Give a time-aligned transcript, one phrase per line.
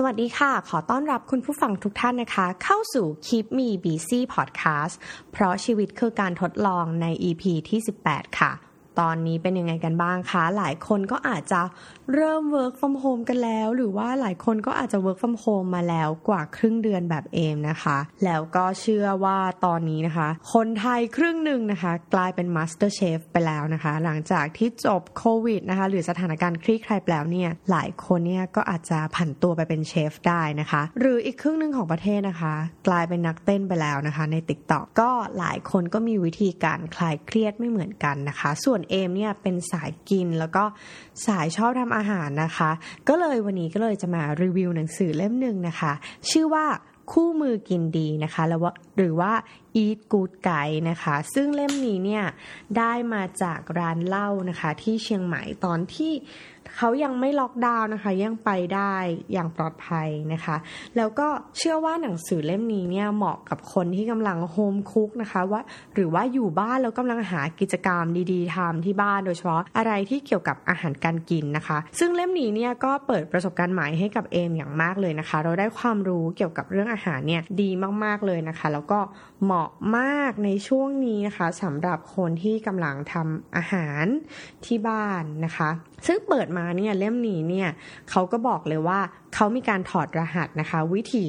[0.00, 4.94] สวัสดีค่ะ ขอต้อนรับคุณผู้ฟังทุกท่านนะคะ เข้าสู่ Keep Me Busy Podcast
[5.32, 8.52] เพราะชีวิตคือการทดลองใน EP ที่ 18 ค่ะ
[9.00, 11.60] ตอนนี้เป็นยังไงกันบ้างคะ หลายคนก็อาจจะ
[12.14, 23.20] เริ่ม work from home กันแล้ว หรือว่าหลายคนก็อาจจะ work from home มาแล้วกว่าครึ่งเดือนแบบเอมนะคะ แล้วก็เชื่อว่าตอนนี้นะคะ คนไทยครึ่งหนึ่งนะคะ กลายเป็น master chef
[23.32, 32.54] ไปแล้วนะคะ หลังจากที่จบโควิดนะคะ หรือสถานการณ์คลี่คลายแล้วเนี่ย หลายคนเนี่ยก็อาจจะผันตัวไปเป็นเชฟได้นะคะ หรืออีกครึ่งหนึ่งของประเทศนะคะ
[32.88, 40.64] กลายเป็นนักเต้นไปแล้วนะคะ ใน TikTok ก็หลายคนก็มีวิธีการคลายเครียดไม่เหมือนกันนะคะ ส่วนเอมเนี่ยเป็นสายกินแล้วก็
[41.26, 42.70] สายชอบทำอาหารนะคะ
[43.08, 45.92] ก็เลยวันนี้ก็เลยจะมารีวิวหนังสือเล่มหนึ่งนะคะ
[46.30, 46.66] ชื่อว่า
[47.12, 49.32] คู่มือกินดีนะคะแล้วว่าหรือว่า
[49.84, 52.24] Eat Good Guide นะคะ ซึ่งเล่มนี้เนี่ย
[52.78, 56.12] ได้มาจากร้านเหล้านะคะ ที่เชียงใหม่ตอนที่
[56.76, 58.94] เขายังไม่ล็อกดาวน์นะคะ ยังไปได้
[59.32, 60.56] อย่างปลอดภัยนะคะ
[60.96, 65.60] แล้วก็เชื่อว่าหนังสือเล่มนี้เนี่ยเหมาะกับคนที่กำลังโฮมคุกนะคะว่า
[65.94, 77.70] หรือว่าอยู่บ้านแล้วกำลังหากิจกรรมดีๆทำที่บ้านโดยเฉพาะอะไรที่เกี่ยวกับอาหารการกินนะคะ ซึ่งเล่มนี้เนี่ยก็เปิดประสบการณ์ใหม่ให้กับเอมอย่างมากเลยนะคะ เราได้ความรู้เกี่ยวกับเรื่องอาหารเนี่ยดี
[78.04, 78.98] มากๆเลยนะคะ แล้วก็
[79.44, 84.04] เหมาะมากในช่วงนี้นะคะสำหรับคนที่กำลังทำอาหาร
[84.66, 85.70] ที่บ้านนะคะ
[86.06, 87.68] ซึ่งเปิดมาเนี่ยเล่มนี้เนี่ย
[88.10, 89.00] เขาก็บอกเลยว่า
[89.34, 91.22] เขามีการถอดรหัสนะคะ วิธี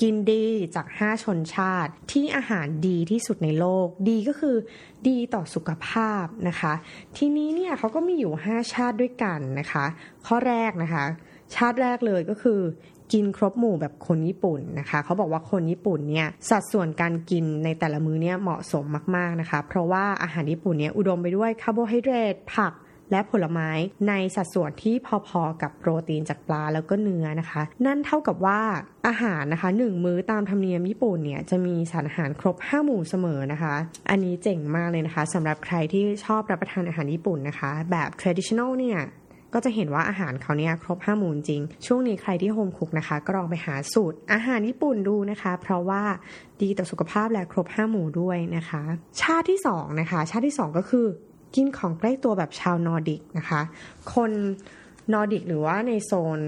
[0.00, 4.56] กินดีจาก 5 ชนชาติ ที่อาหารดีที่สุดในโลก ดีก็คือ
[5.08, 6.72] ดีต่อสุขภาพนะคะ
[7.16, 9.84] ทีนี้เนี่ยเขาก็มีอยู่ 5 ชาติด้วยกันนะคะ
[10.26, 11.04] ข้อแรกนะคะ
[11.54, 12.60] ชาติแรกเลยก็คือ
[13.12, 18.84] กินครบหมู่แบบคนญี่ปุ่นนะคะ เขาบอกว่าคนญี่ปุ่นเนี่ยสัดส่วนการกินในแต่ละมื้อเนี่ยเหมาะสม
[19.16, 22.72] มากๆนะคะ เพราะว่าอาหารญี่ปุ่นเนี่ยอุดมไปด้วยคาร์โบไฮเดรตผัก
[23.10, 23.70] และผลไม้
[24.08, 24.94] ในสัดส่วนที่
[25.28, 28.60] พอๆกับโปรตีนจากปลาแล้วก็เนื้อนะคะ นั่นเท่ากับว่า
[29.06, 33.74] อาหารนะคะหนึ่งมื้อตามธรรมเนียมญี่ปุ่นเนี่ยจะมีสารอาหารครบ 5 หมู่เสมอนะคะ
[34.10, 39.00] อันนี้เจ๋งมากเลยนะคะสำหรับใครที่ชอบรับประทานอาหารญี่ปุ่นนะคะ แบบ traditional เนี่ย
[39.54, 46.02] ก็จะเห็นว่าอาหารเขาเนี่ยครบห้าหมู่จริง ช่วงนี้ใครที่ home cook นะคะ ก็ลองไปหาสูตรอาหารญี่ปุ่นดูนะคะ เพราะว่า
[46.62, 48.82] ดีต่อสุขภาพและครบห้าหมู่ด้วยนะคะ
[49.22, 51.06] ชาติที่2นะคะ ชาติที่ 2 ก็คือ
[51.54, 53.62] กินของใกล้ตัวแบบชาวนอร์ดิกนะคะ
[54.12, 54.30] คน
[55.12, 56.40] นอร์ดิกหรือว่าในโซน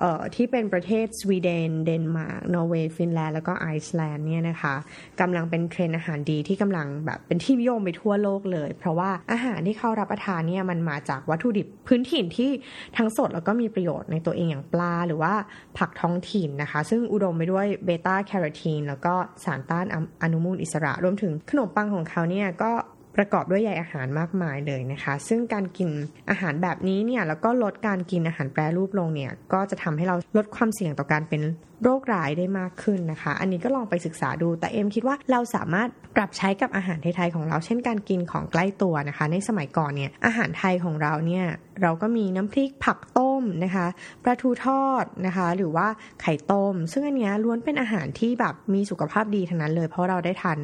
[0.00, 4.74] เอ่อที่เป็นประเทศสวีเดน เดนมาร์ก นอร์เวย์ ฟินแลนด์ แล้วก็ไอซ์แลนด์เนี่ยนะคะ
[5.20, 12.50] กำลังเป็นเทรนด์อาหารดีที่กำลังแบบเป็นที่นิยมไปทั่วโลกเลย เพราะว่าอาหารที่เขารับประทานเนี่ยมันมาจากวัตถุดิบพื้นถิ่นที่
[12.96, 15.34] ทั้งสดแล้วก็มีประโยชน์ในตัวเองอย่างปลา หรือว่า
[15.78, 19.14] ผักท้องถิ่นนะคะ ซึ่งอุดมไปด้วยเบต้าแคโรทีนแล้วก็
[19.44, 19.86] สารต้าน
[20.22, 22.72] อนุมูลอิสระ รวมถึงขนมปังของเขาเนี่ยก็
[23.16, 25.90] ประกอบด้วยใยอาหารมากมายเลยนะคะ ซึ่งการกิน
[26.30, 31.42] อาหารแบบนี้เนี่ยแล้วก็ลดการกินอาหารแปรรูปลงเนี่ยก็จะทำให้เราลดความเสี่ยงต่อการเป็น
[31.82, 41.46] โรคร้ายได้มากขึ้นนะคะ อันนี้ก็ลองไปศึกษาดูแต่เอ็มคิดว่าเราสามารถปรับใช้กับอาหารไทยๆของเรา เช่นการกินของใกล้ตัวนะคะ ในสมัยก่อนเนี่ยอาหารไทยของเราเนี่ย
[41.82, 43.86] เราก็มีน้ำพริกผักต้ม นะคะ
[44.22, 45.86] ปลาทูทอดนะคะ หรือว่า
[46.20, 50.58] ไข่ต้ม ซึ่งอันนี้ล้วนเป็นอาหารที่แบบมีสุขภาพดีทั้งนั้นเลย เพราะเราได้ทาน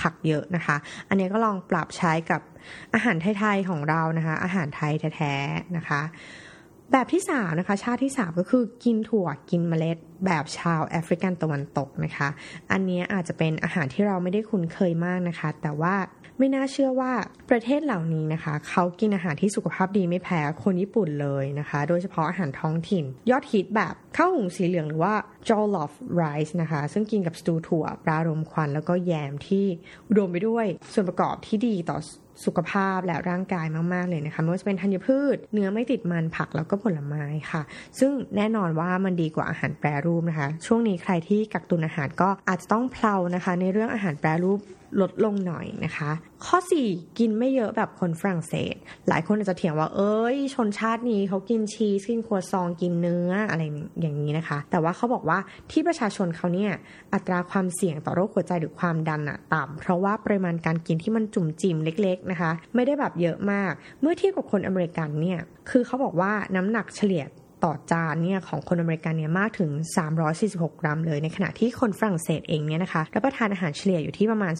[0.00, 0.76] ผักเยอะนะคะ
[1.08, 2.40] อันนี้ก็ลองปรับใช้กับ
[2.94, 6.02] อาหารไทยๆของเรานะคะ อาหารไทยแท้ๆนะคะ
[6.92, 12.28] แบบที่3นะคะ ชาติที่3ก็คือกินถั่วกินเมล็ดแบบชาวแอฟริกันตะวันตกนะคะ
[12.72, 15.96] อันนี้อาจจะเป็นอาหารที่เราไม่ได้คุ้นเคยมากนะคะ แต่ว่า
[16.38, 17.12] ไม่น่าเชื่อว่า
[17.50, 25.14] ประเทศเหล่านี้นะคะ เขากินอาหารที่สุขภาพดีไม่แพ้คนญี่ปุ่นเลยนะคะ โดยเฉพาะอาหารท้องถิ่น ยอดฮิตแบบข้าวหุงสีเหลืองหรือว่า
[25.48, 29.66] jollof rice นะคะ ซึ่งกินกับสตูถั่วปลารมควัน แล้วก็แยมที่
[30.08, 31.98] อุดมไปด้วยส่วนประกอบที่ดีต่อ
[32.46, 37.62] สุขภาพและร่างกายมาก ๆ เลยนะคะไม่ว่าจะเป็นธัญพืช เนื้อไม่ติดมันผักแล้วก็ผลไม้ค่ะ
[37.98, 44.60] ซึ่งแน่นอนว่ามันดีกว่าอาหารแปรรูปนะคะ ช่วงนี้ใครที่กักตุนอาหารก็อาจจะต้องเพลานะคะ ในเรื่องอาหารแปรรูป
[45.00, 46.10] ลดลงหน่อยนะคะ
[46.44, 46.58] ข้อ
[46.88, 48.74] 4 กินไม่เยอะแบบคนฝรั่งเศส
[49.08, 53.62] หลายคนอาจจะเถียงว่า เอ้ย ชนชาตินี้เขากินชีส กินครัวซองกินเนื้ออะไร
[54.00, 55.38] อย่างนี้นะคะ แต่ว่าเขาบอกว่า
[55.70, 56.72] ที่ประชาชนเขาเนี่ย
[57.14, 67.24] อัตราความเสี่ยงต่อโรคหัวใจหรือความดันอะต่ำเพราะว่าปริมาณการกินที่มันจุ่มจิ๋มเล็ก ๆนะคะ ไม่ได้แบบเยอะมาก เมื่อเทียบกับคนอเมริกันเนี่ยคือเขาบอกว่าน้ำหนักเฉลี่ย
[67.66, 69.70] ต่อจานเนี่ยของคนอเมริกันเนี่ยมากถึง
[70.26, 74.52] 346 กรัมเลยในขณะที่คนฝรั่งเศสเองเนี่ยนะคะรับประทานอาหารเฉลี่ยอยู่ที่ประมาณ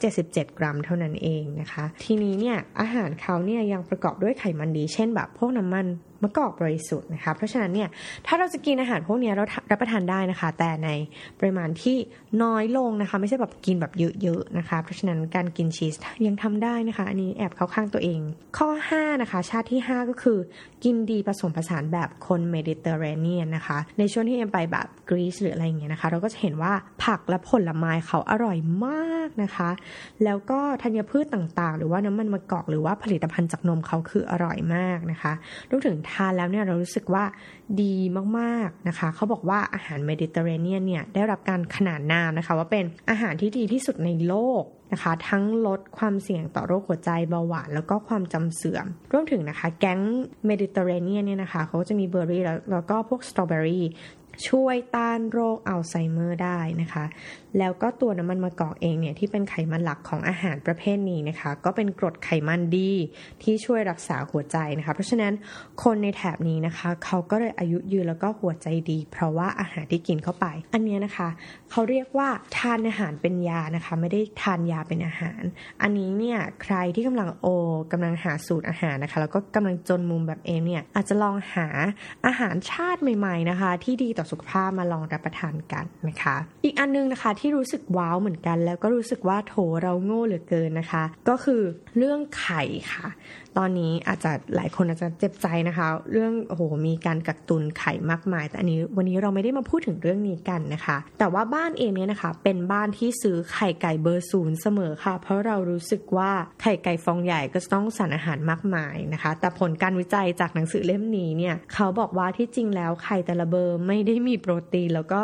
[0.00, 5.86] 277 กรัมเท่านั้นเองนะคะ ทีนี้เนี่ยอาหารเขาเนี่ยยังประกอบด้วยไขมันดี เช่นแบบพวกน้ำมัน
[6.22, 7.88] มะกอกบริสุทธิ์นะคะเพราะฉะนั้นเนี่ย
[8.26, 10.88] ถ้าเราจะกินอาหารพวกนี้เรารับประทานได้นะคะ แต่ใน
[11.38, 11.96] ปริมาณที่
[12.42, 13.92] น้อยลงนะคะ ไม่ใช่แบบกินแบบ
[14.22, 15.94] เยอะๆนะคะ เพราะฉะนั้นการกินชีส
[16.26, 18.20] ยังทำได้นะคะ อันนี้แอบเข้าข้างตัวเอง
[18.58, 20.38] ข้อ 5 นะคะ ชาติที่ 5 ก็คือ
[20.84, 26.72] กินดีผสมผสานแบบคนเมดิเตอร์เรเนียนนะคะ ในช่วงที่เอ็มไปแบบกรีซหรืออะไรอย่างเงี้ยนะคะ เราก็จะเห็นว่า
[27.04, 29.70] ผักและผลไม้เขาอร่อยมากนะคะ
[30.24, 35.32] แล้วก็ธัญพืชต่างๆ หรือว่าน้ำมันมะกอกหรือว่าผลิตภัณฑ์จากนมเขาคืออร่อยมากนะคะ
[35.70, 37.24] รวมถึงทานแล้วเนี่ยเรารู้สึกว่า
[37.82, 37.94] ดี
[38.38, 44.62] มากๆนะคะ เขาบอกว่าอาหารเมดิเตอร์เรเนียนเนี่ยได้รับการขนานนามนะคะ ว่าเป็นอาหารที่ดีที่สุดในโลก
[44.92, 50.00] นะคะ ทั้งลดความเสี่ยงต่อโรคหัวใจเบาหวานแล้วก็ความจำเสื่อม รวมถึงนะคะ แก๊ง
[50.46, 52.42] เมดิเตอร์เรเนียนเนี่ยนะคะเขาจะมีเบอร์รี่
[52.72, 53.84] แล้วก็พวกสตรอเบอรี่
[54.48, 57.04] ช่วยต้านโรคอัลไซเมอร์ได้นะคะ
[57.58, 62.92] แล้วก็ตัวน้ำมันมะกอกเองเนี่ยที่เป็นไขมันหลักของอาหารประเภทนี้นะคะ ก็เป็นกรดไขมันดี
[63.42, 65.32] ที่ช่วยรักษาหัวใจนะคะ เพราะฉะนั้น
[65.82, 71.28] คนในแถบนี้นะคะ เขาก็เลยอายุยืนแล้วก็หัวใจดี เพราะว่าอาหารที่กินเข้าไป อันนี้นะคะ
[71.70, 75.42] เขาเรียกว่าทานอาหารเป็นยานะคะ ไม่ได้ทานยาเป็นอาหาร
[75.82, 77.46] อันนี้เนี่ยใครที่กำลังโอ
[77.92, 81.68] กำลังหาสูตรอาหารนะคะ แล้วก็กำลังจนมุมแบบเอมเนี่ยอาจจะลองหา
[82.26, 91.62] อาหารชาติใหม่ ๆนะคะ ที่ดีต่อสุขภาพมาลองรับประทานกันนะคะ อีกอันนึงนะคะที่รู้สึกว้าวเหมือนกัน แล้วก็รู้สึกว่าโถเราโง่เหลือเกินนะคะ ก็คือ
[91.98, 92.62] เรื่องไข่
[92.92, 93.08] ค่ะ
[93.60, 106.30] ตอนนี้อาจจะหลายคนอาจจะเจ็บใจนะคะ เรื่องโอ้โหมีการกักตุนไข่มากมาย แต่อันนี้วันนี้เราไม่ได้มาพูดถึงเรื่องนี้กันนะคะ แต่ว่าบ้านเองเนี่ยนะคะ เป็นบ้านที่ซื้อไข่ไก่เบอร์ศูนย์เสมอค่ะ เพราะเรารู้สึกว่า
[106.62, 115.20] ไข่ไก่ฟองใหญ่ก็ต้องสารอาหารมากมายนะคะ แต่ผลการวิจัยจากหนังสือเล่มนี้เนี่ยเขาบอกว่าที่จริงแล้วไข่แต่ละเบอร์ไม่ได้มีโปรตีน แล้วก็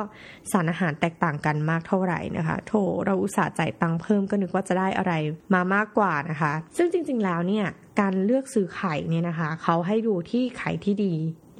[0.52, 2.72] สารอาหารแตกต่างกันมากเท่าไหร่นะคะ โถ
[3.04, 5.12] เราอุตส่าห์จ่ายตังค์เพิ่มก็นึกว่าจะได้อะไร
[5.54, 7.66] มามากกว่านะคะ ซึ่งจริง ๆ แล้วเนี่ย
[8.00, 11.14] การเลือกซื้อไข่เนี่ยนะคะ เขาให้ดูที่ไข่ที่ดี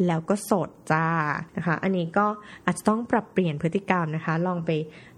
[0.06, 1.06] แล้วก็สดจ้า
[1.56, 2.26] นะคะ อันนี้ก็
[2.64, 4.70] อาจจะต้องปรับเปลี่ยนพฤติกรรมนะคะ ลองไป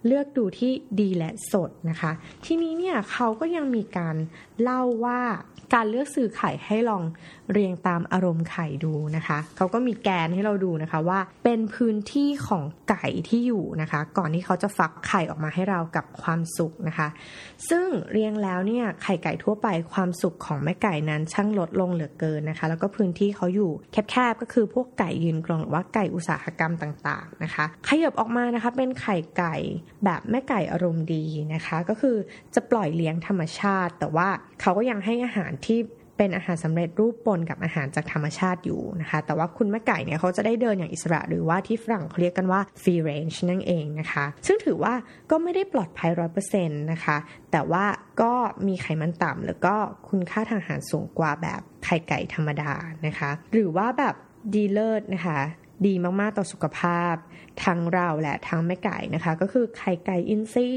[0.06, 2.10] เลือกดูที่ดีและสดนะคะ
[2.44, 4.16] ทีนี้เนี่ยเขาก็ยังมีการ
[4.62, 5.20] เล่าว่า
[5.74, 7.02] การเลือกซื้อไข่ให้ลอง
[7.52, 17.08] เรียงตามอารมณ์ไข่ดูนะคะ เขาก็มีแกนให้เราดูนะคะว่าเป็นพื้นที่ของไก่ที่อยู่นะคะ ก่อนที่เขาจะฟักไข่ออกมาให้เรากับความสุขนะคะ
[17.70, 23.70] ซึ่งเรียงแล้วเนี่ยไข่ไก่ทั่วไปความสุขของแม่ไก่นั้นช่างลดลงเหลือเกินนะคะ แล้วก็พื้นที่เขาอยู่
[24.10, 29.56] แคบๆก็คือพวกไก่ยืนกรองหรือว่าไก่อุตสาหกรรมต่างๆนะคะขยับออกมานะคะเป็นไข่ไก่
[30.04, 31.24] แบบแม่ไก่อารมณ์ดี
[31.54, 32.16] นะคะ ก็คือ
[32.54, 34.28] จะปล่อยเลี้ยงธรรมชาติ แต่ว่า
[34.60, 35.80] เขาก็ยังให้อาหารที่
[36.18, 44.94] เป็นอาหารสำเร็จรูปปนกับอาหารจากธรรมชาติอยู่นะคะ แต่ว่าคุณแม่ไก่เนี่ยเขาจะได้เดินอย่างอิสระ หรือว่าที่ฝรั่งเขาเรียกกันว่า free range นั่นเองนะคะ ซึ่งถือว่า
[45.30, 47.16] ก็ไม่ได้ปลอดภัยร้อยเปอร์เซ็นต์นะคะ
[47.52, 47.84] แต่ว่า
[48.22, 48.32] ก็
[48.66, 49.74] มีไขมันต่ำแล้วก็
[50.08, 52.72] คุณค่าทางอาหารสูงกว่าแบบไข่ไก่ธรรมดา
[53.06, 54.14] นะคะ หรือว่าแบบ
[54.52, 55.40] ดีเลิศนะคะ
[55.86, 57.14] ดีมากๆต่อสุขภาพ
[57.64, 60.68] ทั้งเราและทั้งแม่ไก่นะคะ ก็คือไข่ไก่อินซี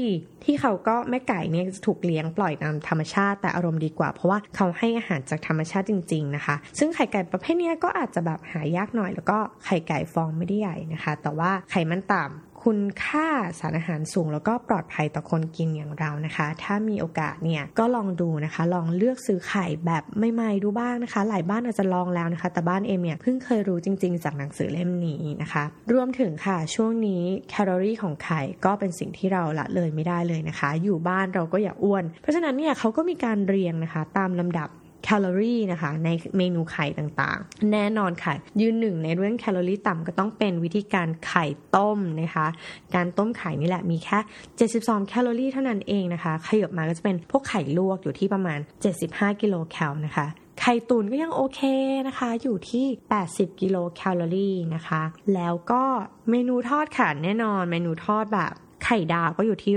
[0.44, 13.28] ที่เขาก็แม่ไก่เนี่ยถูกเลี้ยงปล่อยตามธรรมชาติแต่อารมณ์ดีกว่า เพราะว่าเขาให้อาหารจากธรรมชาติจริง ๆนะคะ ซึ่งไข่ไก่ประเภทนี้ก็อาจจะแบบหายากหน่อย แล้วก็ไข่ไก่ฟองไม่ได้ใหญ่นะคะ แต่ว่าไขมันต่ำ คุณค่า
[13.60, 20.02] สารอาหารสูงแล้วก็ปลอดภัยต่อคนกินอย่างเรานะคะ ถ้ามีโอกาสเนี่ยก็ลองดูนะคะ ลองเลือกซื้อไข่แบบ
[20.34, 34.68] ใหม่ๆดูบ้างนะคะ หลายบ้านอาจจะลองแล้วนะคะ แต่บ้านเอมเนี่ยเพิ่งเคยรู้จริง ๆ จากหนังสือเล่มนี้นะคะ รวมถึงค่ะช่วงนี้แคลอรี่ของไข่ก็เป็นสิ่งที่เราละเลยไม่ได้เลยนะคะ อยู่บ้านเราก็อย่าอ้วน เพราะฉะนั้นเนี่ยเขาก็มีการเรียงนะคะ ตามลำดับ
[35.04, 42.46] แคลอรี่นะคะในเมนูไข่ต่างๆ แน่นอนค่ะ ยืนหนึ่งในเรื่องแคลอรี่ต่ำก็ต้องเป็นวิธีการไข่ต้มนะคะ
[42.94, 44.18] การต้มไข่นี่แหละมีแค่
[44.64, 48.58] 72 แคลอรี่เท่านั้นเองนะคะขยับมาก็จะเป็นพวกไข่ลวกอยู่ที่ประมาณ
[49.00, 50.26] 75 กิโลแคลนะคะ
[50.60, 51.60] ไข่ตุนก็ยังโอเค
[52.06, 52.86] นะคะ อยู่ที่
[53.24, 55.02] 80 กิโลแคลอรี่นะคะ
[55.34, 55.82] แล้วก็
[56.30, 58.54] เมนูทอดค่ะแน่นอนเมนูทอดแบบ
[58.90, 59.74] ไข่ดาวก็อยู่ที่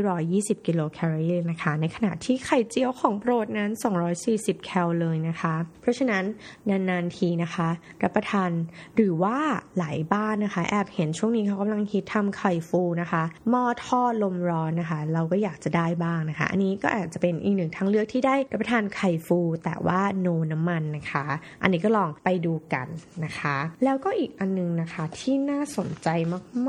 [0.56, 3.72] 120 กิโลแคลอรี่นะคะ ในขณะที่ไข่เจียวของโปรดนั้น
[4.18, 6.24] 240 แคลเลยนะคะ เพราะฉะนั้น
[6.70, 7.70] นานๆทีนะคะ
[8.04, 8.52] รับประทาน
[8.96, 9.38] หรือว่า
[9.78, 21.26] หลายบ้านนะคะ แอบเห็นช่วงนี้เขากำลังคิดทำไข่ฟูนะคะหม้อทอดลมร้อนนะคะ เราก็อยากจะได้บ้างนะคะ อันนี้ก็อาจจะเป็นอีกหนึ่งทางเลือกที่ได้รับประทานไข่ฟู แต่ว่าโนน้ำมันนะคะ
[21.62, 22.88] อันนี้ก็ลองไปดูกัน
[23.26, 26.08] นะคะ แล้วก็อีกอันนึงนะคะที่น่าสนใจ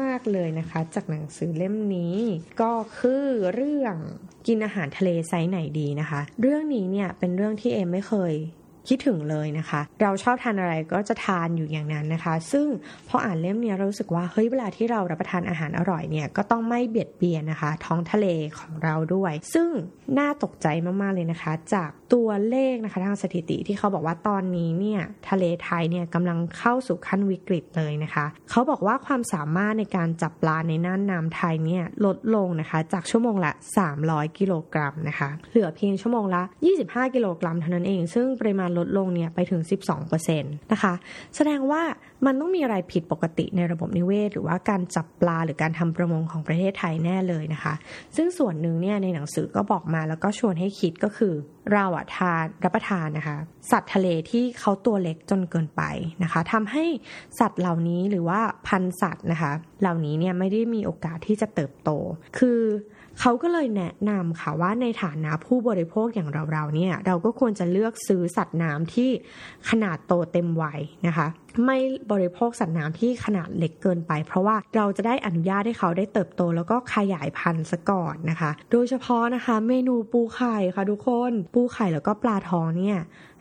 [0.01, 2.17] มาก ๆเลยนะคะ จากหนังสือเล่มนี้
[2.61, 3.95] ก็คือเรื่อง
[4.47, 8.35] กินอาหารทะเลไซส์ไหนดีนะคะ เรื่องนี้เนี่ยเป็นเรื่องที่เอมไม่เคย
[8.89, 12.67] คิดถึงเลยนะคะ เราชอบทานอะไรก็จะทานอยู่อย่างนั้นนะคะ ซึ่ง
[13.09, 18.27] พออ่านเล่มนี้เรารู้สึกว่าเฮ้ยเวลาที่เรารับประทานอาหารอร่อยเนี่ยก็ต้องไม่เบียดเบียนนะคะ ท้องทะเล
[18.59, 19.69] ของเราด้วย ซึ่ง
[20.19, 20.67] น่าตกใจ
[21.01, 33.53] มากๆเลยนะคะ จากตัวเลขนะคะทางสถิติที่เขาบอกว่าตอนนี้เนี่ยทะเลไทยเนี่ยกำลังเข้าสู่ขั้นวิกฤตเลยนะคะ เขาบอกว่าความสามารถในการจับปลาในน่านน้ำไทยเนี่ยลดลงนะคะ จากชั่วโมงละ
[33.95, 36.43] 300 กิโลกรัมนะคะเหลือเพียงชั่วโมงละ
[36.79, 39.61] 25 กิโลกรัมเท่านั้นเอง ซึ่งปริมาณลดลงเนี่ยไปถึง
[40.03, 40.95] 12%นะคะ
[41.37, 41.83] แสดงว่า
[42.27, 47.75] มันต้องมีอะไรผิดปกติในระบบนิเวศ หรือว่าการจับปลาหรือการทำประมงของประเทศไทยแน่เลยนะคะ
[48.17, 51.35] ซึ่งส่วนหนึ่งเนี่ยในหนังสือก็บอกมาแล้วก็ชวนให้คิดก็คือ
[51.73, 53.37] เราอะทานรับประทานนะคะ
[53.71, 55.83] สัตว์ทะเลที่เขาตัวเล็กจนเกินไป
[56.23, 56.85] นะคะทำให้
[57.41, 61.91] สัตว์เหล่านี้หรือว่าพันสัตว์นะคะ เหล่านี้เนี่ยไม่ได้มีโอกาสที่จะเติบโต
[62.39, 62.61] คือ
[63.21, 69.11] เขาก็เลยแนะนำค่ะว่าในฐานะผู้บริโภคอย่างเราๆเนี่ยเราก็ควรจะเลือกซื้อสัตว์น้ำที่
[69.69, 71.27] ขนาดโตเต็มวัยนะคะ
[71.65, 71.79] ไม่
[72.13, 82.99] บริโภคสัตว์น้ำที่ขนาดเล็กเกินไป เพราะว่าเราจะได้อนุญาตให้เขาได้เติบโตแล้วก็ขยายพันธุ์ซะก่อนนะคะ โดยเฉพาะนะคะ เมนูปูไข่ค่ะทุกคน ปูไข่แล้วก็ปลาทองเนี่ย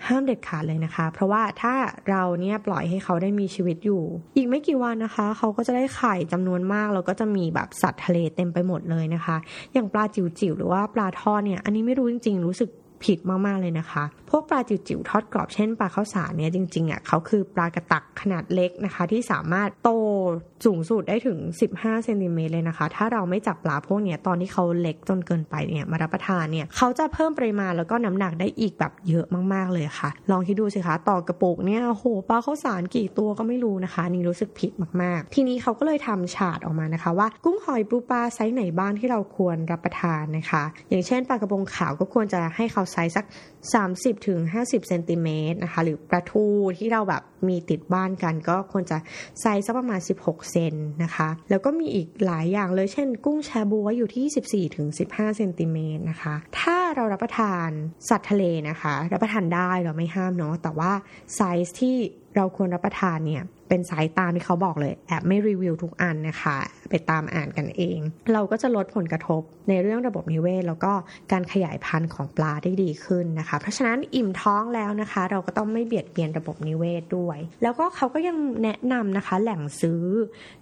[0.08, 1.74] ห้ามเด็ดขาดเลยนะคะ เพราะว่าถ้า
[2.10, 4.03] เราเนี่ยปล่อยให้เขาได้มีชีวิตอยู่
[4.36, 9.38] อีกไม่กี่วันนะคะ เขาก็จะได้ไข่จำนวนมาก แล้วก็จะมีแบบสัตว์ทะเลเต็มไปหมดเลยนะคะ
[9.74, 12.70] อย่างปลาจิ๋วๆหรือว่าปลาทอดเนี่ย อันนี้ไม่รู้จริงๆรู้สึก
[13.05, 19.89] ผิดมากๆเลยนะคะ พวกปลาจิ๋วๆทอดกรอบเช่นปลาข้าวสารเนี่ยจริงๆอะเขาคือปลากระตักขนาดเล็กนะคะ ที่สามารถโต
[20.65, 21.39] สูงสุดได้ถึง
[21.72, 43.25] 15เซนติเมตรเลยนะคะ ถ้าเราไม่จับปลาพวกเนี้ยตอนที่เขาเล็กจนเกินไปเนี่ยมารับประทานเนี่ยเขาจะเพิ่มปริมาณแล้วก็น้ำหนักได้อีกแบบเยอะมากๆเลยค่ะ ลองคิดดูสิคะต่อกระปุกเนี่ยโหปลาข้าวสารกี่ตัวก็ไม่รู้นะคะ นี่รู้สึกผิดมากๆ ทีนี้เขาก็เลยทำฉาดออกมานะคะ ว่ากุ้งหอยปูปลาไซส์ไหนบ้างที่เราควรรับประทานนะคะ อย่างเช่นปลากระพงขาวก็ควรจะให้เขาไซส์สัก
[43.75, 46.45] 30ถึง50เซนติเมตรนะคะ หรือปลาทู
[46.77, 48.98] ที่เราแบบมีติดบ้านกัน ก็ควรจะ
[49.41, 57.69] ไซส์สักประมาณ 16 เซนนะคะ แล้วก็มีอีกหลายอย่างเลยเช่น กุ้งแชบ๊วยอยู่ที่14ถึง15เซนติเมตรนะคะ ถ้าเรารับประทาน
[58.10, 60.91] สัตว์ทะเลนะคะ รับประทานได้เราไม่ห้ามเนาะแต่ว่า
[61.36, 61.95] ไซส์ที่
[62.36, 66.57] เราควรรับประทานเนี่ยเป็นสายตามที่เขาบอกเลยแอบไม่รีวิวทุกอันนะคะ
[66.91, 68.00] ไปตามอ่านกันเอง
[68.33, 70.91] เราก็จะลดผลกระทบในเรื่องระบบนิเวศ แล้วก็
[71.31, 80.03] การขยายพันธุ์ของปลาได้ดีขึ้นนะคะ เพราะฉะนั้นอิ่มท้องแล้วนะคะ เราก็ต้องไม่เบียดเบียนระบบนิเวศด้วย แล้วก็เขาก็ยังแนะนำนะคะแหล่งซื้อ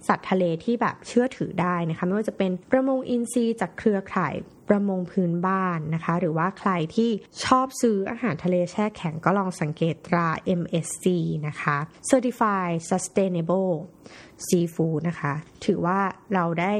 [0.08, 4.34] สัตว์ทะเลที่แบบเชื่อถือได้นะคะไม่ว่าจะเป็นประมงอินทรีย์จากเครือข่าย
[4.68, 7.10] ประมงพื้นบ้านนะคะ หรือว่าใครที่
[7.44, 10.28] ชอบซื้ออาหารทะเลแช่แข็งก็ลองสังเกตตรา
[10.60, 11.06] MSC
[11.46, 11.76] นะคะ
[12.10, 13.72] Certified Sustainable
[14.46, 15.32] Seafood นะคะ
[15.66, 16.00] ถือว่า
[16.34, 16.72] เราได้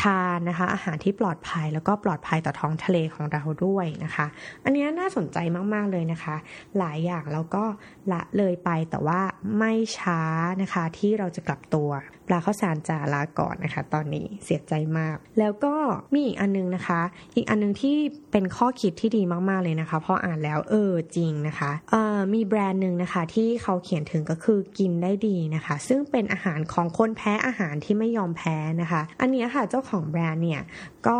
[0.00, 4.26] ทานนะคะอาหารที่ปลอดภัยแล้วก็ปลอดภัยต่อท้องทะเลของเราด้วยนะคะ
[4.64, 5.38] อันนี้น่าสนใจ
[5.74, 6.36] มาก ๆ เลยนะคะ
[6.78, 7.64] หลายอย่างเราก็
[8.12, 9.20] ละเลยไปแต่ว่า
[9.58, 10.20] ไม่ช้า
[10.62, 11.90] นะคะที่เราจะกลับตัว
[12.28, 15.74] ปลาข้าวสารจาลาก่อนนะคะ ตอนนี้เสียใจมาก แล้วก็
[16.14, 17.00] มีอีกอันนึงนะคะ
[17.34, 17.96] อีกอันนึงที่
[18.32, 30.62] เป็นข้อคิดที่ดีมาก ๆ เลยนะคะพออ่านแล้วเออจริงนะคะเอ่อมีแบรนด์หนึ่งนะคะที่เขาเขียนถึงก็คือกินได้ดีนะคะ ซึ่งเป็นอาหารของคนแพ้อาหารที่ไม่ยอมแพ้นะคะ อันนี้ค่ะเจ้าของแบรนด์เนี่ย
[31.08, 31.18] ก็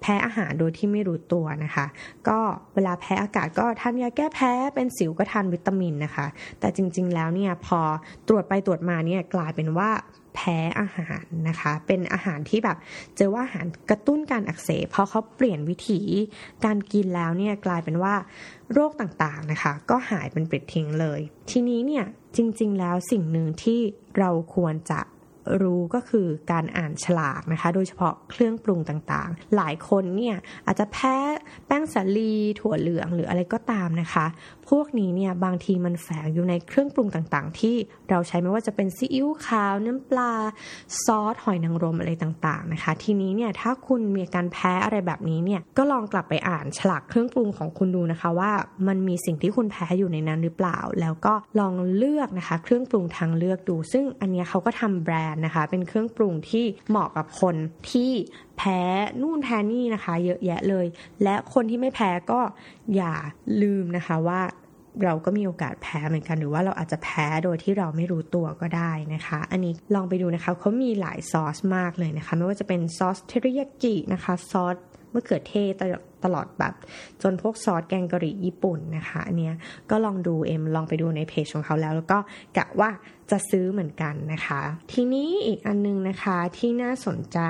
[0.00, 1.86] แพ้อาหารโดยที่ไม่รู้ตัวนะคะ
[2.28, 2.38] ก็
[2.74, 6.26] เวลาแพ้อากาศก็ทานยาแก้แพ้เป็นสิวก็ทานวิตามินนะคะ
[6.60, 7.80] แต่จริง ๆ แล้วเนี่ยพอ
[8.28, 9.90] ตรวจไปตรวจมาเนี่ยกลายเป็นว่า
[10.34, 12.76] แพ้อาหารนะคะ เป็นอาหารที่แบบ
[13.16, 16.00] เจอว่าอาหารกระตุ้นการอักเสบพอเขาเปลี่ยนวิถี
[16.64, 18.14] การกินแล้วเนี่ยกลายเป็นว่า
[18.72, 21.20] โรคต่างๆนะคะ ก็หายเป็นปลิดทิ้งเลย
[21.50, 22.04] ทีนี้เนี่ย
[22.36, 23.80] จริง ๆ แล้วสิ่งหนึ่งที่
[24.18, 25.00] เราควรจะ
[25.62, 31.16] รู้ก็คือการอ่านฉลากนะคะ โดยเฉพาะเครื่องปรุงต่างๆ หลายคนเนี่ยอาจจะแพ้
[31.66, 34.26] แป้งสาลีถั่วเหลืองหรืออะไรก็ตามนะคะ
[34.70, 37.76] พวกนี้เนี่ยบางทีมันแฝงอยู่ในเครื่องปรุงต่างๆ ที่
[38.10, 40.32] เราใช้ไม่ว่าจะเป็นซีอิ๊วขาวน้ำปลา
[41.04, 48.52] ซอสหอยนางรมอะไรต่างๆนะคะ ทีนี้เนี่ยถ้าคุณมีการแพ้อะไรแบบนี้เนี่ยก็ลองกลับไปอ่านฉลากเครื่องปรุงของคุณดูนะคะ ว่า
[48.88, 57.54] มันมีสิ่งที่คุณแพ้อยู่ในนั้นหรือเปล่า แล้วก็ลองเลือกนะคะ เครื่องปรุงทางเลือกดู ซึ่งอันนี้เขาก็ทำแบรนด์นะคะ เป็นเครื่องปรุงที่เหมาะกับคน
[57.90, 58.12] ที่
[58.58, 58.80] แพ้
[59.20, 60.86] นู่นแพ้นี่นะคะ เยอะแยะเลย
[61.22, 62.40] และคนที่ไม่แพ้ก็
[62.96, 63.14] อย่า
[63.62, 64.40] ลืมนะคะว่า
[65.04, 74.76] เราก็มีโอกาสแพ้เหมือนกัน หรือว่าเราอาจจะแพ้โดยที่เราไม่รู้ตัวก็ได้นะคะ อันนี้ลองไปดูนะคะเขามีหลายซอสมากเลยนะคะ ไม่ว่าจะเป็นซอสเทริยากินะคะซอส
[75.12, 75.72] มะเขือเทศ
[76.24, 76.74] ตลอดแบบ
[77.22, 79.54] จนพวกซอสแกงกะหรี่ญี่ปุ่นนะคะอันเนี้ย
[79.90, 82.18] ก็ลองดูเอ็มลองไปดูในเพจของเขาแล้ว แล้วก็
[82.56, 82.90] กะว่า
[83.30, 84.60] จะซื้อเหมือนกันนะคะ
[84.92, 87.40] ทีนี้อีกอันนึงนะคะที่น่าสนใจ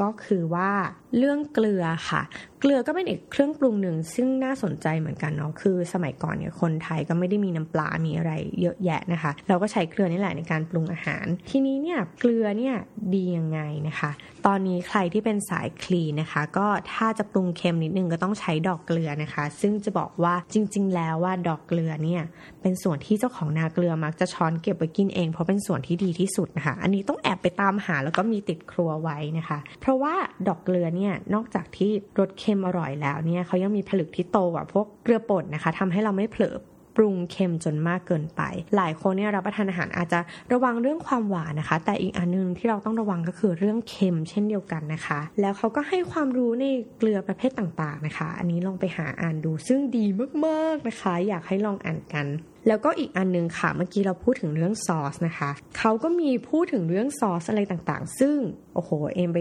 [0.00, 0.70] ก็คือว่า
[1.18, 2.22] เรื่องเกลือค่ะ
[2.60, 12.74] เกลือก็เป็นอีกเครื่องปรุงหนึ่งซึ่งน่าสนใจเหมือนกันเนาะคือสมัยก่อนเนี่ยคนไทยก็ไม่ได้มีน้ำปลา มีอะไรเยอะแยะนะคะ เราก็ใช้เกลือนี่แหละในการปรุงอาหาร ทีนี้เนี่ยเกลือเนี่ย
[13.14, 14.10] ดียังไงนะคะ
[14.46, 22.22] ตอนนี้ใครที่เป็นสายคลีนนะคะ ก็ถ้าจะปรุงเค็มนิดนึงก็ต้องใช้ดอกเกลือนะคะ ซึ่งจะบอกว่าจริง ๆ แล้วว่าดอกเกลือเนี่ย
[22.62, 30.14] เป็นส่วนที่เจ้าของนาเกลือมักจะช้อนเก็บไว้กินเองเพราะเป็นส่วนที่ดีที่สุดนะคะ อันนี้ต้องแอบไปตามหาแล้วก็มีติดครัวไว้นะคะ เพราะว่า
[30.48, 36.56] ดอกเกลือเนี่ยนอกจากที่รสเค็มอร่อยแล้วเนี่ยเขายังมีผลึกที่โตกว่าพวกเกลือป่นนะคะทำให้เราไม่เผลอ
[36.96, 38.42] ปรุงเค็มจนมากเกินไป
[38.76, 40.20] หลายคนเนี่ยรับประทานอาหารอาจจะ
[40.52, 46.64] ระวังเรื่องความหวานนะคะ แต่อีกอันนึงที่เราต้องระวังก็คือเรื่องเค็มเช่นเดียวกันนะคะ แล้วเขาก็ให้ความรู้ใน
[46.98, 50.06] เกลือประเภทต่างๆนะคะ อันนี้ลองไปหาอ่านดูซึ่งดี
[50.46, 52.26] มากๆนะคะ อยากให้ลองอ่านกัน
[52.68, 58.36] แล้วก็อีกอันนึงค่ะ เมื่อกี้เราพูดถึงเรื่องซอสนะคะ เขาก็มีพูดถึงเรื่องซอสอะไรต่างๆ ซึ่ง
[58.74, 59.38] โอ้โห เอ็มไป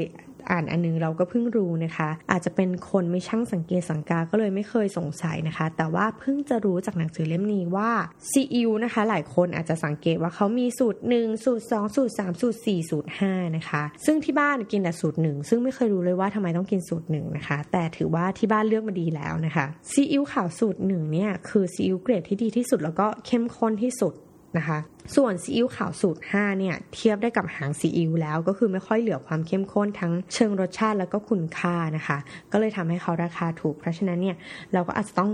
[0.49, 7.91] อ่านอันนึงเราก็เพิ่งรู้นะคะ อาจจะเป็นคนไม่ช่างสังเกตสังกาก็เลยไม่เคยสงสัยนะคะ แต่ว่าเพิ่งจะรู้จากหนังสือเล่มนี้ว่า
[8.29, 17.37] ซีอิ๊วนะคะ หลายคนอาจจะสังเกตว่าเขามีสูตร 1 สูตร 2 สูตร 3 สูตร 4 สูตร 5 นะคะ ซึ่งที่บ้านกินแต่สูตร 1 ซึ่งไม่เคยรู้เลยว่าทำไมต้องกินสูตร 1
[17.37, 24.13] นะคะ แต่ถือว่าที่บ้านเลือกมาดีแล้วนะคะซีอิ๊วขาวสูตร1เนี่ยคือซีอิ๊วเกรดที่ดีที่สุดแล้วก็เข้มข้นที่สุด
[24.57, 24.77] นะคะ
[25.15, 32.17] ส่วนซีอิ๊วขาวสูตร 5 เนี่ย เทียบได้กับหางซีอิ๊วแล้วก็คือไม่ค่อยเหลือความเข้มข้นทั้งเชิงรสชาติแล้วก็คุณค่านะคะ
[32.51, 34.37] ก็เลยทำให้เขาราคาถูก เพราะฉะนั้นเนี่ย
[34.73, 35.31] เราก็อาจจะต้อง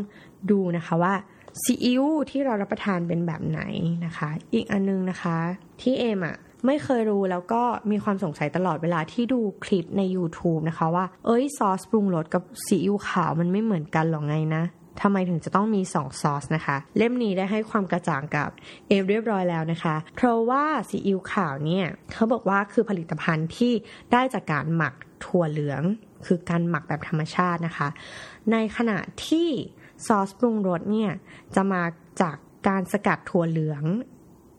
[0.52, 1.14] ดูนะคะว่า
[1.64, 3.62] ซีอิ๊วที่เรารับประทานเป็นแบบไหน
[4.06, 5.38] นะคะ อีกอันนึงนะคะ
[5.82, 7.62] ที่เอมอะไม่เคยรู้แล้วก็
[7.92, 14.64] มีความสงสัยตลอดเวลาที่ดูคลิปใน YouTube นะคะว่า เอ้ยซอสปรุงรสกับซีอิ๊วขาวมันไม่เหมือนกันหรอไงนะ
[15.02, 18.50] ทำไมถึงจะต้องมี2ซอสนะคะ เล่มนี้ได้ให้ความกระจ่างกับ
[18.88, 23.74] เอฟเรียบร้อยแล้วนะคะ เพราะว่าซีอิ๊วขาวเนี่ยเขาบอกว่าคือผลิตภัณฑ์ที่
[24.12, 24.94] ได้จากการหมัก
[25.26, 25.82] ถั่วเหลือง
[26.26, 27.88] คือการหมักแบบธรรมชาตินะคะ
[28.52, 29.50] ในขณะที่
[30.06, 31.12] ซอสปรุงรสเนี่ย
[31.56, 31.84] จะมา
[32.22, 32.36] จาก
[32.68, 33.84] การสกัดถั่วเหลือง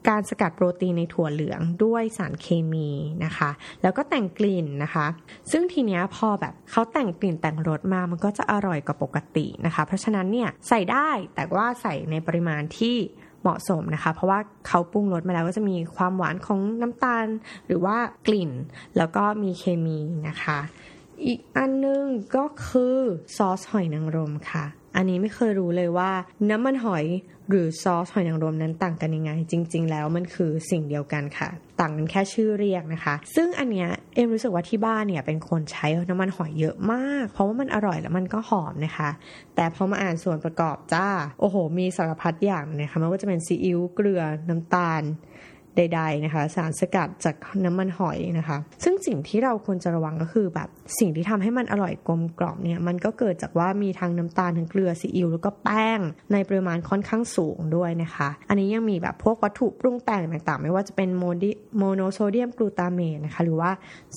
[0.09, 2.89] การสกัดโปรตีนในถั่วเหลืองด้วยสารเคมี
[3.25, 3.51] นะคะ
[3.83, 5.07] แล้วก็แต่งกลิ่นนะคะ
[5.51, 12.97] ซึ่งทีเนี้ยพอแบบเขาแต่งกลิ่นแต่งรสมามันก็จะอร่อยกว่าปกตินะคะ เพราะฉะนั้นเนี่ยใส่ได้แต่ว่าใส่ในปริมาณที่
[13.43, 17.27] เหมาะสมนะคะ เพราะว่าเขาปรุงรสมาแล้วก็จะมีความหวานของน้ำตาล
[17.67, 18.51] หรือว่ากลิ่น
[18.97, 20.59] แล้วก็มีเคมีนะคะ
[21.27, 22.05] อีกอันนึง
[22.37, 22.97] ก็คือ
[23.37, 24.65] ซอสหอยนางรมค่ะ
[24.97, 26.11] อันนี้ไม่เคยรู้เลยว่า
[26.51, 27.05] น้ำมันหอย
[27.49, 31.49] หรือซอสหอยนางรมนั้นต่างกันยังไง จริง ๆ แล้วมันคือสิ่งเดียวกันค่ะ
[31.81, 39.11] ต่างกันแค่ชื่อเรียกนะคะ ซึ่งอันเนี้ยเอ็มรู้สึกว่าที่บ้านเนี่ยเป็นคนใช้น้ำมันหอยเยอะมาก เพราะว่ามันอร่อยแล้วมันก็หอมนะคะ
[39.55, 41.07] แต่พอมาอ่านส่วนประกอบจ้า
[41.41, 45.03] โอ้โห มีสารพัดอย่างนะคะไม่ว่าจะเป็นซีอิ๊วเกลือน้ำตาล
[45.81, 56.01] ใด ๆนะคะ สารสกัดจากน้ำมันหอยนะคะ ซึ่งสิ่งที่เราควรจะระวังก็คือแบบสิ่งที่ทำให้มันอร่อยกลมกล่อมเนี่ยมันก็เกิดจากว่ามีทั้งน้ำตาลทั้งเกลือซีอิ๊วแล้วก็แป้ง
[56.33, 63.71] ในปริมาณค่อนข้างสูงด้วยนะคะ อันนี้ยังมีแบบพวกวัตถุปรุงแต่งต่างๆ ไม่ว่าจะเป็นโมดิโมโนโซเดียมกลูตาเมตนะคะหรือว่า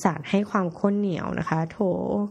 [0.04, 1.78] สารให้ความข้นเหนียวนะคะ โถ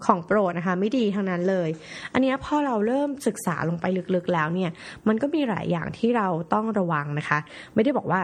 [0.07, 1.69] ของโปรดนะคะ ไม่ดีทั้งนั้นเลย
[2.13, 4.71] อันนี้พอเราเริ่มศึกษาลงไปลึกๆแล้วเนี่ย
[5.09, 7.39] มันก็มีหลายอย่างที่เราต้องระวังนะคะ
[7.75, 8.21] ไม่ได้บอกว่า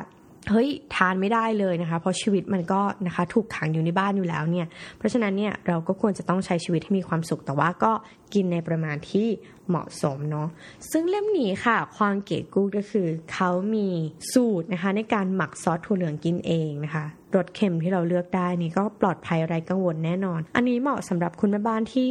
[0.51, 4.67] เฮ้ยทานไม่ได้เลยนะคะเพราะชีวิตมันก็นะคะถูกขังอยู่ในบ้านอยู่แล้วเนี่ย
[4.99, 7.93] เพราะฉะนั้นเนี่ยเราก็ควรจะต้องใช้ชีวิตให้มีความสุขแต่ว่าก็
[8.35, 9.29] กินในประมาณที่
[9.69, 10.49] เหมาะสมเนาะ
[10.91, 13.89] ซึ่งเล่มนี้ค่ะ ความเก๋กูก็คือเขามี
[14.33, 17.05] สูตรนะคะในการหมักซอสถั่วเหลืองกินเองนะคะ
[17.37, 22.09] รสเค็มที่เราเลือกได้นี่ก็ปลอดภัยไร้กังวลแน่นอน อันนี้เหมาะสำหรับคุณแม่บ้านที่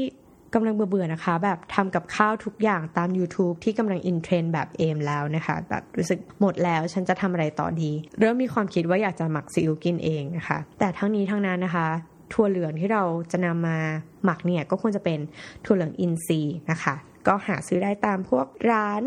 [0.54, 11.88] กำลังเบื่อๆนะคะ แบบทำกับข้าวทุกอย่างตาม YouTube ที่กำลังอินเทรนแบบเอมแล้วนะคะ แบบรู้สึกหมดแล้วฉันจะทำอะไรต่อดี เริ่มมีความคิดว่าอยากจะหมักซีอิ๊วกินเองนะคะ แต่ทั้งนี้ทั้งนั้นนะคะ
[12.34, 13.78] ถั่วเหลืองที่เราจะนำมา
[14.24, 15.20] หมักเนี่ยก็ควรจะเป็น
[15.66, 16.96] ถั่วเหลืองอินทรีย์นะคะ
[17.28, 19.04] ก็หาซื้อได้ตามพวกร้าน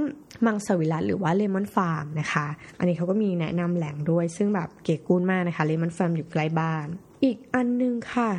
[0.46, 2.46] มังสวิรัตหรือว่าเลมอนฟาร์มนะคะ
[2.78, 6.86] อันนี้เขาก็มีแนะนำแหล่งด้วย ซึ่งแบบเก๋กูนมากนะคะเลมอนฟาร์มอยู่ใกล้บ้าน
[7.24, 8.30] อีกอันนึงค่ะ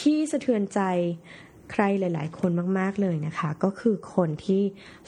[0.00, 0.80] ที่สะเทือนใจ
[1.72, 4.62] ใครหลาย ๆ คนมาก ๆ เลยนะคะ ก็คือคนที่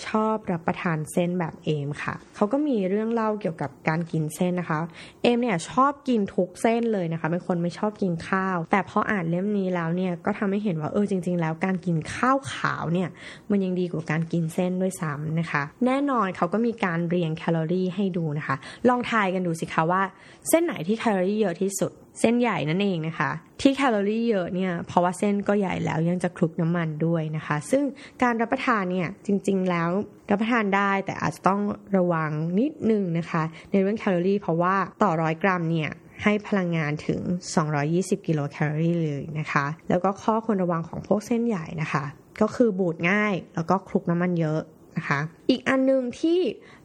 [0.07, 4.79] ชอบรับประทานเส้นแบบเอมค่ะ เขาก็มีเรื่องเล่าเกี่ยวกับการกินเส้นนะคะ
[5.23, 13.09] เอมเนี่ยชอบกินทุกเส้นเลยนะคะเป็นคนไม่ชอบกินข้าว แต่พออ่านเล่มนี้แล้วเนี่ยก็ทำให้เห็นว่าเออจริง ๆ แล้วการกินข้าวขาวเนี่ย
[13.51, 18.57] มันยังดีกว่าการกินเส้นด้วยซ้ำนะคะ แน่นอนเขาก็มีการเรียงแคลอรี่ให้ดูนะคะ
[18.89, 20.03] ลองทายกันดูสิคะว่า
[20.49, 27.83] เส้นไหนที่แคลอรี่เยอะที่สุด เส้นใหญ่นั่นเองนะคะ ที่แคลอรี่เยอะเนี่ยเพราะว่าเส้นก็ใหญ่แล้วยังจะคลุกน้ำมันด้วยนะคะ ซึ่ง
[28.23, 29.91] การรับประทานเนี่ยจริง ๆ แล้ว
[30.31, 31.61] รับประทานได้แต่อาจจะต้อง
[31.97, 35.91] ระวังนิดนึงนะคะ ในเรื่องแคลอรี่ เพราะว่าต่อร้อยกรัมเนี่ย
[36.25, 37.21] ให้พลังงานถึง
[37.75, 42.05] 220 กิโลแคลอรี่เลยนะคะ แล้วก็ข้อควรระวังของพวกเส้นใหญ่นะคะ
[42.41, 44.61] ก็คือบูดง่ายแล้วก็คลุกน้ำมันเยอะ
[44.97, 46.41] นะคะ อีกอันนึงที่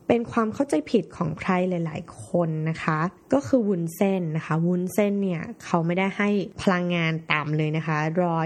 [0.08, 3.00] เป็นความเข้าใจผิดของใครหลาย ๆ คนนะคะ
[3.34, 6.30] ก็คือวุ้นเส้นนะคะวุ้นเส้นเนี่ยเขาไม่ได้ให้
[6.62, 7.98] พลังงานต่ำเลยนะคะ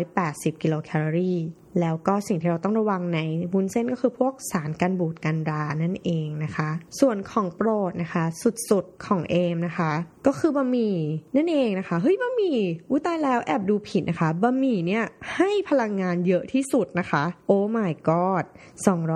[0.07, 1.37] 180 กิโลแคลอรี่
[1.81, 3.19] แล้วก็สิ่งที่เราต้องระวังใน
[3.53, 8.23] วุ้นเส้นก็คือพวกสารกันบูดกันรานั่นเองนะคะ ส่วนของโปรดนะคะ
[8.69, 9.91] สุดๆของเอมนะคะ
[10.27, 10.95] ก็คือบะหมี่
[11.35, 12.57] นั่นเองนะคะเฮ้ยบะหมี่
[12.89, 15.03] อุ้ตายแล้วแอบดูผิดนะคะบะหมี่เนี่ย
[15.35, 18.45] ให้พลังงานเยอะที่สุดนะคะ โอ้ my god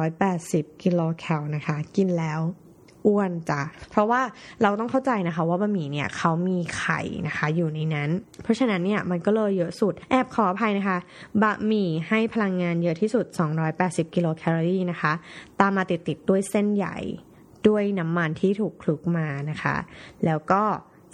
[0.06, 2.41] 280 กิโลแคลนะคะ กินแล้ว
[3.08, 3.62] อ้วนจ้ะ
[3.92, 4.22] เพราะว่า
[4.62, 8.10] เราต้องเข้าใจนะคะ ว่าบะหมี่เนี่ยเขามีไข่นะคะ อยู่ในนั้น
[8.44, 10.98] เพราะฉะนั้นเนี่ยมันก็เลยเยอะสุด แอบขออภัยนะคะ
[11.42, 13.26] บะหมี่ให้พลังงานเยอะที่สุด
[13.70, 15.14] 280 กิโลแคลอรี่นะคะ
[15.60, 16.98] ตามมาติดๆด้วยเส้นใหญ่
[17.68, 19.76] ด้วยน้ำมันที่ถูกคลุกมานะคะ
[20.26, 20.64] แล้วก็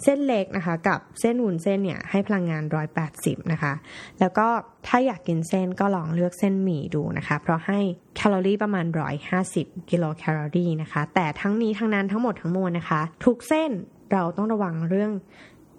[0.04, 2.62] เส้นเล็กนะคะ กับเส้นวุ้นเส้นเนี่ยให้พลังงาน
[3.06, 3.72] 180 นะคะ
[4.20, 4.46] แล้วก็
[4.86, 7.78] ถ้าอยากกินเส้นก็ลองเลือกเส้นหมี่ดูนะคะ เพราะให้
[8.16, 8.86] แคลอรี่ประมาณ
[9.38, 13.70] 150 กิโลแคลอรี่นะคะ แต่ทั้งนี้ทั้งนั้นทั้งหมดทั้งมวลนะคะ ทุกเส้น
[14.12, 15.12] เราต้องระวังเรื่อง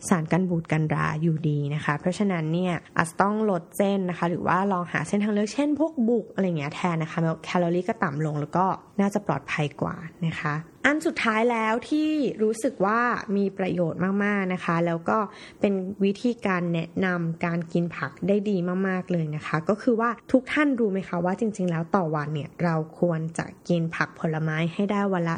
[0.08, 8.66] สารกันบูดกันราอยู่ดีนะคะ เพราะฉะนั้นเนี่ยอาจจะต้องลดเส้นนะคะ หรือว่าลองหาเส้นทางเลือกเช่นพวกบุกอะไรเงี้ยแทนนะคะแคลอรี่ก็ต่ำลงแล้วก็
[9.02, 12.10] น่าจะปลอดภัยกว่านะคะ อันสุดท้ายแล้วที่
[12.44, 13.00] รู้สึกว่า
[13.38, 15.18] มีประโยชน์มากๆนะคะ แล้วก็
[15.62, 18.58] เป็นวิธีการแนะนำการกินผักได้ดี
[18.88, 25.36] มากๆเลยนะคะ ก็คือว่าทุกท่านรู้ไหมคะว่าจริง ๆ แล้วต่อวันเนี่ยเราควรจะกินผักผลไม้ให้ได้วันละ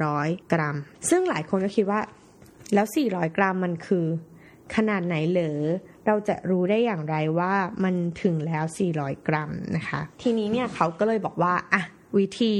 [0.00, 0.76] 400 กรัม
[1.08, 2.00] ซึ่งหลายคนก็คิดว่า
[2.74, 4.06] แล้ว 400 กรัมมันคือ
[4.74, 5.58] ขนาดไหนเหรอ
[6.06, 7.52] เราจะรู้ได้อย่างไรว่า
[7.84, 8.64] มันถึงแล้ว
[8.96, 11.82] 400 กรัมนะคะ ทีนี้เนี่ยเขาก็เลยบอกว่าอะ
[12.18, 12.54] วิธี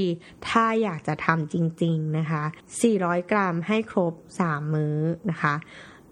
[0.48, 2.44] ถ้าอยากจะทำจริง ๆ นะคะ
[2.88, 4.96] 400 กรัมให้ครบ 3 มื้อ
[5.30, 5.54] นะคะ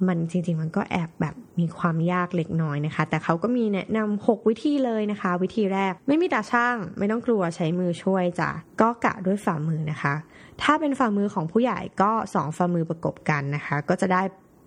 [0.06, 10.14] มันจริง ๆ มันก็แอบแบบมีความยากเล็กน้อยนะคะ แต่เขาก็มีแนะนำ6วิธีเลยนะคะ วิธีแรกไม่มีตาช่าง ไม่ต้องกลัวใช้มือช่วยจ้ะก็กะด้วยฝ่ามือนะคะ
[10.62, 14.22] ถ้าเป็นฝ่ามือของผู้ใหญ่ก็2ฝ่ามือประกบกันนะคะ ก็จะได้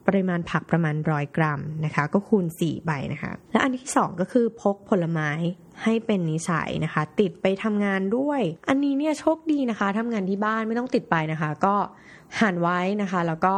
[0.08, 5.30] ปริมาณผักประมาณร้อยกรัมนะคะ ก็คูณ 4 ใบนะคะ และอันที่ 2 ก็คือพกผลไม้
[5.84, 11.76] ให้เป็นนิสัยนะคะ ติดไปทำงานด้วย อันนี้เนี่ยโชคดีนะคะทำงานที่บ้านไม่ต้องติดไปนะคะ ก็
[12.40, 13.56] หั่นไว้นะคะ แล้วก็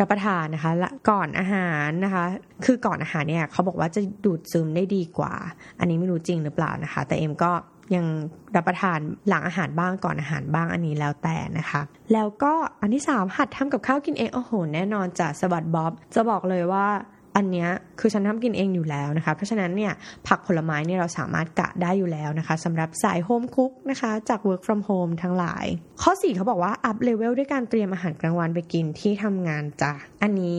[0.00, 2.24] รับประทานนะคะละก่อนอาหารนะคะ
[2.64, 5.34] คือก่อนอาหารเนี่ยเขาบอกว่าจะดูดซึมได้ดีกว่า
[5.78, 7.52] อันนี้ไม่รู้จริงหรือเปล่านะคะ แต่เอ็มก็
[7.94, 8.06] ยัง
[8.56, 11.80] รับประทานหลังอาหารบ้างก่อนอาหารบ้างอันนี้แล้วแต่นะคะ
[12.12, 16.86] แล้วก็อันที่สามหัดทำกับข้าวกินเองโอ้โหแน่นอนจะสวัสดบ๊อบ จะบอกเลยว่า
[17.38, 17.66] อันนี้
[18.00, 19.92] คือฉันทำกินเองอยู่แล้วนะคะ เพราะฉะนั้นเนี่ย
[20.26, 25.66] ผักผลไม้เนี่ยเราสามารถกะได้อยู่แล้วนะคะสำหรับสาย home cook นะคะจาก work from home ทั้งหลาย
[26.02, 30.58] ข้อ 4 เขาบอกว่า up level ด้วยการเตรียมอาหารกลางวันไปกินที่ทำงานจ้ะอันนี้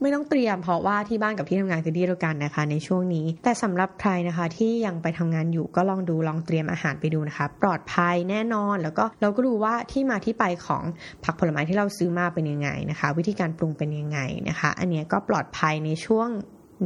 [0.00, 10.84] ไม่ต้องเตรียมเพราะว่าที่บ้านกับที่ทำงานคือที่เดียวกันนะคะ ในช่วงนี้ แต่สำหรับใครนะคะที่ยังไปทำงานอยู่ก็ลองดูลองเตรียมอาหารไปดูนะคะ ปลอดภัยแน่นอนแล้วก็เราก็ดูว่าที่มาที่ไปของ
[11.24, 16.28] ผักผลไม้ที่เราซื้อมาเป็นยังไงนะคะ วิธีการปรุงเป็นยังไงนะคะ อันนี้ก็ปลอดภัยในช่วง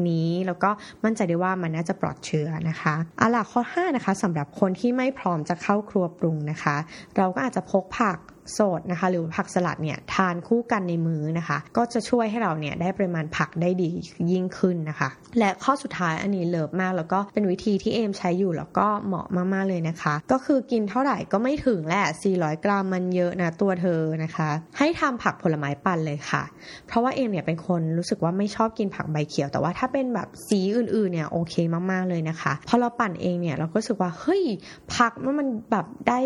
[0.09, 0.71] นี้แล้วก็
[1.05, 6.77] มั่นใจได้ว่ามันน่าจะปลอดเชื้อนะคะอาล่ะข้อ 5 นะคะสำหรับคนที่ไม่พร้อมจะเข้าครัวปรุงนะคะ
[7.17, 8.19] เราก็อาจจะพกผัก
[8.59, 13.91] สดนะคะ หรือผักสลัดเนี่ยทานคู่กันในมื้อนะคะ ก็จะช่วยให้เราเนี่ยได้ปริมาณผักได้ดี
[14.33, 26.43] ยิ่งขึ้นนะคะ และข้อสุดท้ายอันนี้เลิฟมากแล้วก็เป็นวิธีที่เอมใช้อยู่แล้วก็เหมาะมากๆเลยนะคะ ก็คือกินเท่าไหร่ก็ไม่ถึงแหละ 400 กรัมมันเยอะนะตัวเธอนะคะ ให้ทำผักผลไม้ปั่นเลยค่ะ
[26.89, 31.55] เพราะว่าเอมเนี่ยเป็นคนรู้สึกว่าไม่ชอบกินผักใบเขียว แต่ว่าถ้าเป็นแบบสีอื่นๆเนี่ยโอเค
[31.91, 34.43] มากๆเลยนะคะพอเราปั่นเองเนี่ยเราก็รู้สึกว่าเฮ้ย
[34.95, 36.21] ผักมันแบบได้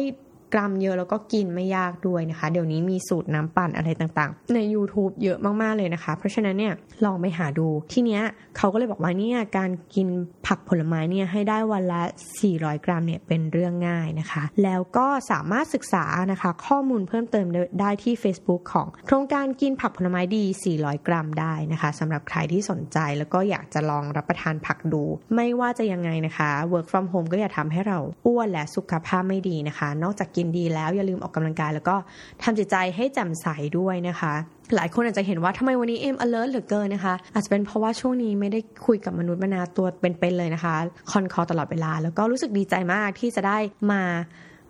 [0.56, 8.22] กรัมเยอะแล้วก็กินไม่ยากด้วยนะคะ เดี๋ยวนี้มีสูตรน้ำปั่นอะไรต่างๆ ใน YouTube เยอะมากๆเลยนะคะ เพราะฉะนั้นเนี่ยลองไปหาดูที่เนี้ย
[8.56, 10.08] เขาก็เลยบอกว่าเนี่ยการกิน
[10.46, 12.02] ผักผลไม้เนี่ยให้ได้วันละ
[12.42, 17.46] 400 กรัมเนี่ยเป็นเรื่องง่ายนะคะ แล้วก็สามารถศึกษานะคะข้อมูลเพิ่มเติม
[17.80, 20.44] ได้ที่ Facebook ของโครงการกินผักผลไม้ดี
[20.76, 25.02] 400 กรัมได้นะคะสำหรับใครที่สนใจแล้วก็อยากจะลองรับประทานผักดู
[25.34, 31.96] ไม่ว่าจะยังไงนะคะ work from home ก็อย่าทำให้เราอ้วนและสุขภาพไม่ดีนะคะ นอกจากกินดีแล้ว อย่าลืมออกกำลังกาย แล้วก็
[32.42, 33.46] ทำจิตใจให้แจ่มใส
[33.78, 34.34] ด้วยนะคะ
[34.76, 40.74] หลายคนอาจจะเห็นว่าทำไมวันนี้เอ็ม alert เหลือเกินนะคะ อาจจะเป็นเพราะว่าช่วงนี้ไม่ได้คุยกับมนุษย์มนาตัวเป็นๆเลยนะคะ
[41.10, 43.58] คอนคอตลอดเวลา แล้วก็รู้สึกดีใจมากที่จะได้
[43.92, 44.02] มา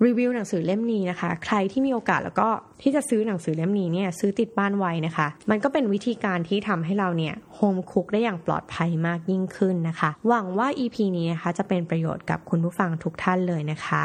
[0.05, 2.49] รีวิวหนังสือเล่มนี้นะคะ ใครที่มีโอกาสแล้วก็
[2.83, 14.05] ที่จะซื้อหนังสือเล่มนี้เนี่ยซื้อติดบ้านไว้นะคะ มันก็เป็นวิธีการที่ทำให้เราเนี่ยโฮมคุกได้อย่างปลอดภัยมากยิ่งขึ้นนะคะ หวังว่า EP นี้นะคะจะเป็นประโยชน์กับคุณผู้ฟังทุกท่านเลยนะคะ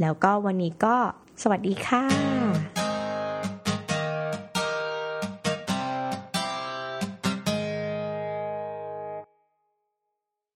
[0.00, 0.96] แล้วก็วันนี้ก็
[1.42, 2.81] สวัสดีค่ะ